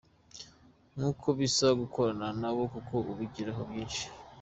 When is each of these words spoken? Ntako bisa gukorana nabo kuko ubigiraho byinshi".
Ntako 0.95 1.27
bisa 1.37 1.67
gukorana 1.81 2.27
nabo 2.41 2.61
kuko 2.73 2.93
ubigiraho 3.11 3.61
byinshi". 3.69 4.03